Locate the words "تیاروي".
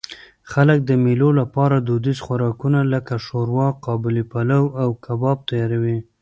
5.49-5.97